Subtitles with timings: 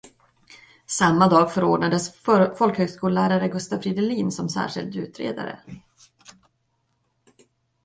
[0.87, 2.15] Samma dag förordnades
[2.57, 5.59] folkhögskollärare Gustav Fridolin som särskild utredare.